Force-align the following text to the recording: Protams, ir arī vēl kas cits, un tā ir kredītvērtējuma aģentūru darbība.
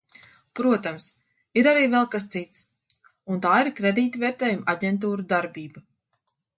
Protams, 0.59 1.05
ir 1.63 1.69
arī 1.73 1.83
vēl 1.95 2.09
kas 2.17 2.27
cits, 2.37 2.65
un 3.35 3.45
tā 3.47 3.55
ir 3.67 3.73
kredītvērtējuma 3.83 4.77
aģentūru 4.77 5.31
darbība. 5.37 5.91